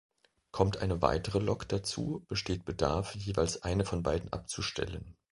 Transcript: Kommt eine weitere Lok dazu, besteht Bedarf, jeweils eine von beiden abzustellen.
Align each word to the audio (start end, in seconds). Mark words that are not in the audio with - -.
Kommt 0.51 0.77
eine 0.77 1.03
weitere 1.03 1.37
Lok 1.37 1.69
dazu, 1.69 2.25
besteht 2.27 2.65
Bedarf, 2.65 3.13
jeweils 3.13 3.61
eine 3.61 3.85
von 3.85 4.01
beiden 4.01 4.33
abzustellen. 4.33 5.15